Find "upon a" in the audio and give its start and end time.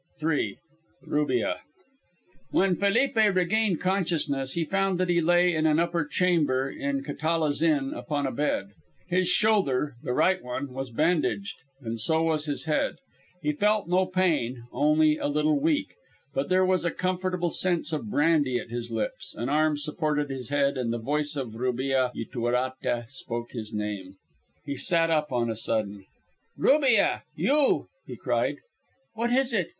7.93-8.31